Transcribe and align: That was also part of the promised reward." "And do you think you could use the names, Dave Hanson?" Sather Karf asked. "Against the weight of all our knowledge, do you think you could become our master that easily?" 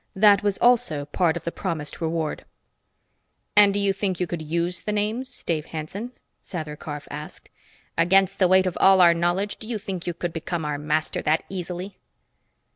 That 0.15 0.41
was 0.41 0.57
also 0.57 1.05
part 1.05 1.37
of 1.37 1.43
the 1.43 1.51
promised 1.51 2.01
reward." 2.01 2.43
"And 3.55 3.71
do 3.71 3.79
you 3.79 3.93
think 3.93 4.19
you 4.19 4.25
could 4.25 4.41
use 4.41 4.81
the 4.81 4.91
names, 4.91 5.43
Dave 5.43 5.67
Hanson?" 5.67 6.13
Sather 6.41 6.75
Karf 6.75 7.07
asked. 7.11 7.49
"Against 7.99 8.39
the 8.39 8.47
weight 8.47 8.65
of 8.65 8.75
all 8.81 8.99
our 8.99 9.13
knowledge, 9.13 9.57
do 9.57 9.67
you 9.67 9.77
think 9.77 10.07
you 10.07 10.15
could 10.15 10.33
become 10.33 10.65
our 10.65 10.79
master 10.79 11.21
that 11.21 11.43
easily?" 11.49 11.99